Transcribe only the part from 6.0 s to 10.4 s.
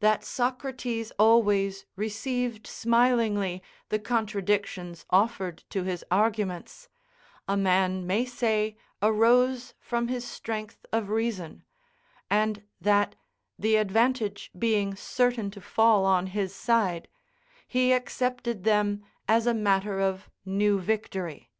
arguments, a man may say arose from his